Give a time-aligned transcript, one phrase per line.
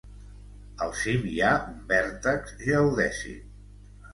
[0.85, 3.45] Al cim hi ha un vèrtex geodèsic.